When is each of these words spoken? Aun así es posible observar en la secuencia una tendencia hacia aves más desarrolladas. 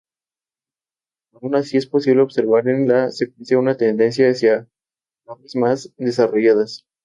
Aun 1.33 1.53
así 1.53 1.77
es 1.77 1.85
posible 1.85 2.23
observar 2.23 2.67
en 2.67 2.87
la 2.87 3.11
secuencia 3.11 3.59
una 3.59 3.77
tendencia 3.77 4.31
hacia 4.31 4.67
aves 5.27 5.55
más 5.55 5.93
desarrolladas. 5.97 6.87